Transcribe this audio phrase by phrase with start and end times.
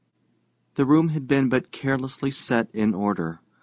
[0.77, 3.39] The room had been but carelessly set in order.